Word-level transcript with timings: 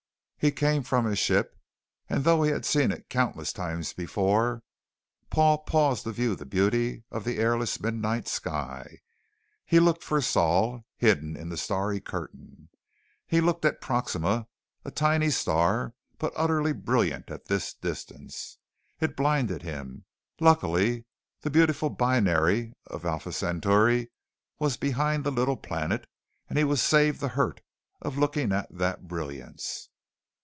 He 0.43 0.49
came 0.51 0.81
from 0.81 1.05
his 1.05 1.19
ship 1.19 1.55
and 2.09 2.23
though 2.23 2.41
he 2.41 2.49
had 2.49 2.65
seen 2.65 2.89
it 2.91 3.09
countless 3.11 3.53
times 3.53 3.93
before 3.93 4.63
Paul 5.29 5.59
paused 5.59 6.03
to 6.05 6.11
view 6.11 6.35
the 6.35 6.47
beauty 6.47 7.03
of 7.11 7.25
the 7.25 7.37
airless 7.37 7.79
midnight 7.79 8.27
sky. 8.27 9.01
He 9.67 9.79
looked 9.79 10.03
for 10.03 10.19
Sol, 10.19 10.83
hidden 10.97 11.37
in 11.37 11.49
the 11.49 11.57
starry 11.57 11.99
curtain. 12.01 12.69
He 13.27 13.39
looked 13.39 13.65
at 13.65 13.81
Proxima, 13.81 14.47
a 14.83 14.89
tiny 14.89 15.29
star 15.29 15.93
but 16.17 16.33
utterly 16.35 16.73
brilliant 16.73 17.29
at 17.29 17.45
this 17.45 17.71
distance. 17.75 18.57
It 18.99 19.15
blinded 19.15 19.61
him; 19.61 20.05
luckily 20.39 21.05
the 21.41 21.51
beautiful 21.51 21.91
binary 21.91 22.73
of 22.87 23.05
Alpha 23.05 23.31
Centauri 23.31 24.09
was 24.57 24.75
behind 24.75 25.23
the 25.23 25.29
little 25.31 25.55
planet 25.55 26.07
and 26.49 26.57
he 26.57 26.63
was 26.63 26.81
saved 26.81 27.19
the 27.21 27.27
hurt 27.37 27.61
of 28.01 28.17
looking 28.17 28.51
at 28.51 28.75
that 28.75 29.07
brilliance. 29.07 29.89